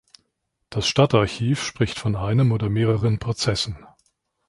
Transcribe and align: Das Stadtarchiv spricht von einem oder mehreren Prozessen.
Das 0.71 0.87
Stadtarchiv 0.87 1.61
spricht 1.61 1.99
von 1.99 2.15
einem 2.15 2.51
oder 2.51 2.69
mehreren 2.69 3.19
Prozessen. 3.19 3.85